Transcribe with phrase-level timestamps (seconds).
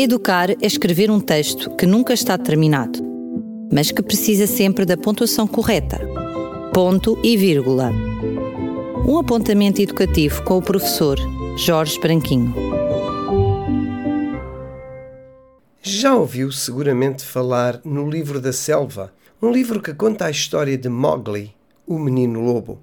[0.00, 3.00] Educar é escrever um texto que nunca está terminado,
[3.72, 5.98] mas que precisa sempre da pontuação correta.
[6.72, 7.90] Ponto e vírgula.
[9.04, 11.18] Um apontamento educativo com o professor
[11.56, 12.54] Jorge Branquinho.
[15.82, 19.12] Já ouviu seguramente falar no Livro da Selva,
[19.42, 21.52] um livro que conta a história de Mowgli,
[21.84, 22.78] o menino lobo.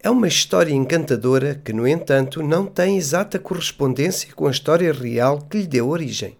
[0.00, 5.40] É uma história encantadora que, no entanto, não tem exata correspondência com a história real
[5.50, 6.36] que lhe deu origem.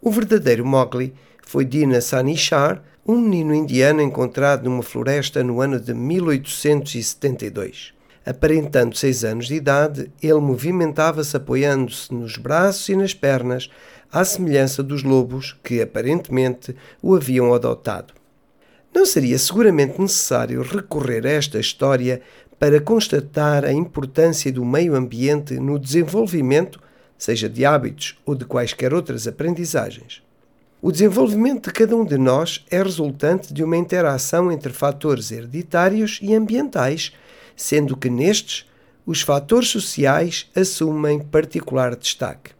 [0.00, 1.12] O verdadeiro Mowgli
[1.44, 7.92] foi Dina Sanishar, um menino indiano encontrado numa floresta no ano de 1872.
[8.24, 13.68] Aparentando seis anos de idade, ele movimentava-se apoiando-se nos braços e nas pernas,
[14.12, 18.14] à semelhança dos lobos que aparentemente o haviam adotado.
[18.94, 22.22] Não seria seguramente necessário recorrer a esta história
[22.58, 26.80] para constatar a importância do meio ambiente no desenvolvimento,
[27.18, 30.22] seja de hábitos ou de quaisquer outras aprendizagens.
[30.80, 36.20] O desenvolvimento de cada um de nós é resultante de uma interação entre fatores hereditários
[36.22, 37.12] e ambientais,
[37.56, 38.64] sendo que nestes
[39.04, 42.52] os fatores sociais assumem particular destaque.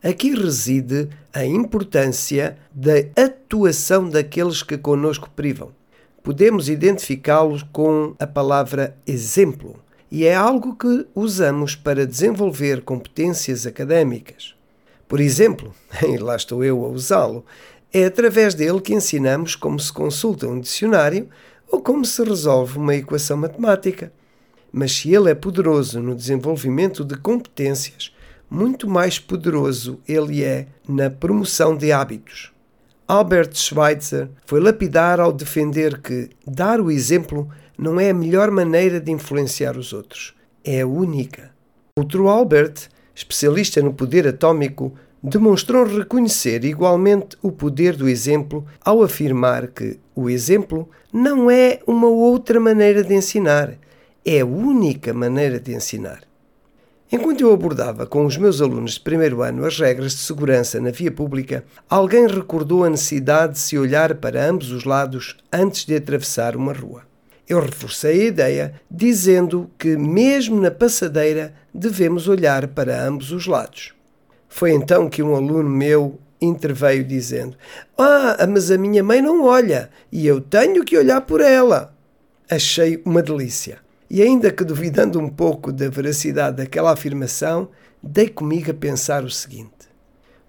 [0.00, 5.72] Aqui reside a importância da atuação daqueles que conosco privam.
[6.22, 9.82] Podemos identificá-los com a palavra exemplo,
[10.14, 14.54] e é algo que usamos para desenvolver competências académicas.
[15.08, 15.74] Por exemplo,
[16.08, 17.44] e lá estou eu a usá-lo,
[17.92, 21.28] é através dele que ensinamos como se consulta um dicionário
[21.68, 24.12] ou como se resolve uma equação matemática.
[24.70, 28.14] Mas se ele é poderoso no desenvolvimento de competências,
[28.48, 32.52] muito mais poderoso ele é na promoção de hábitos.
[33.08, 39.00] Albert Schweitzer foi lapidar ao defender que dar o exemplo não é a melhor maneira
[39.00, 41.50] de influenciar os outros, é a única.
[41.98, 49.68] Outro Albert, especialista no poder atômico, demonstrou reconhecer igualmente o poder do exemplo ao afirmar
[49.68, 53.74] que o exemplo não é uma outra maneira de ensinar,
[54.24, 56.20] é a única maneira de ensinar.
[57.10, 60.90] Enquanto eu abordava com os meus alunos de primeiro ano as regras de segurança na
[60.90, 65.94] via pública, alguém recordou a necessidade de se olhar para ambos os lados antes de
[65.94, 67.02] atravessar uma rua.
[67.48, 73.92] Eu reforcei a ideia dizendo que, mesmo na passadeira, devemos olhar para ambos os lados.
[74.48, 77.56] Foi então que um aluno meu interveio dizendo:
[77.98, 81.94] Ah, mas a minha mãe não olha e eu tenho que olhar por ela.
[82.50, 83.78] Achei uma delícia.
[84.08, 87.68] E ainda que duvidando um pouco da veracidade daquela afirmação,
[88.02, 89.88] dei comigo a pensar o seguinte: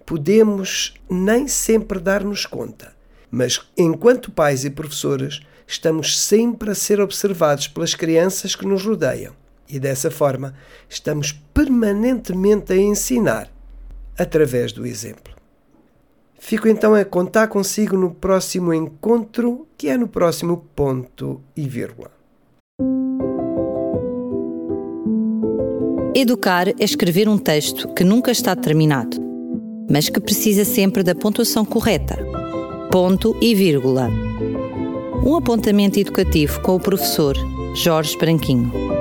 [0.04, 2.94] podemos nem sempre dar-nos conta,
[3.30, 9.34] mas enquanto pais e professores, estamos sempre a ser observados pelas crianças que nos rodeiam
[9.68, 10.54] e dessa forma
[10.88, 13.50] estamos permanentemente a ensinar
[14.16, 15.34] através do exemplo.
[16.38, 22.10] Fico então a contar consigo no próximo encontro, que é no próximo ponto e vírgula.
[26.14, 29.18] Educar é escrever um texto que nunca está terminado,
[29.90, 32.16] mas que precisa sempre da pontuação correta.
[32.98, 34.10] Ponto e vírgula.
[35.22, 37.36] Um apontamento educativo com o professor
[37.74, 38.95] Jorge Branquinho.